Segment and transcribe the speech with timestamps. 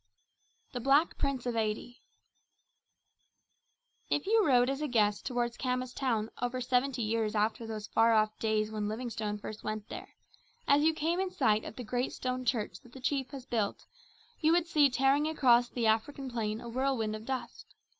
[0.71, 2.01] The Black Prince of Eighty
[4.09, 8.11] If you rode as a guest toward Khama's town over seventy years after those far
[8.11, 10.15] off days when Livingstone first went there,
[10.67, 13.85] as you came in sight of the great stone church that the chief has built,
[14.39, 17.75] you would see tearing across the African plain a whirlwind of dust.